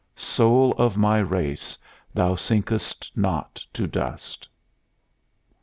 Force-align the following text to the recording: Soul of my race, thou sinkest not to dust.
Soul 0.15 0.73
of 0.79 0.97
my 0.97 1.19
race, 1.19 1.77
thou 2.11 2.33
sinkest 2.33 3.11
not 3.15 3.63
to 3.71 3.85
dust. 3.85 4.47